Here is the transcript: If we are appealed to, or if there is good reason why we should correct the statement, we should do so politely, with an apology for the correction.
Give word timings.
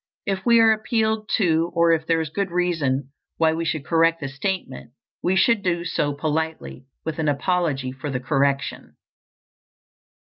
If 0.25 0.43
we 0.47 0.59
are 0.59 0.71
appealed 0.71 1.29
to, 1.37 1.71
or 1.75 1.91
if 1.91 2.07
there 2.07 2.19
is 2.21 2.31
good 2.31 2.49
reason 2.49 3.11
why 3.37 3.53
we 3.53 3.63
should 3.63 3.85
correct 3.85 4.19
the 4.19 4.29
statement, 4.29 4.93
we 5.21 5.35
should 5.35 5.61
do 5.61 5.85
so 5.85 6.11
politely, 6.15 6.87
with 7.05 7.19
an 7.19 7.27
apology 7.27 7.91
for 7.91 8.09
the 8.09 8.19
correction. 8.19 8.95